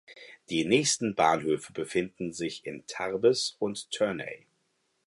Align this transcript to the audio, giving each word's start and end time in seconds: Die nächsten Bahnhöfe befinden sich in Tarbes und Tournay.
Die 0.49 0.65
nächsten 0.65 1.13
Bahnhöfe 1.13 1.73
befinden 1.73 2.33
sich 2.33 2.65
in 2.65 2.83
Tarbes 2.87 3.55
und 3.59 3.91
Tournay. 3.91 4.47